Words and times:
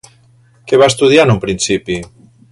Què 0.71 0.79
va 0.83 0.87
estudiar 0.93 1.25
en 1.29 1.33
un 1.33 1.41
principi? 1.43 1.99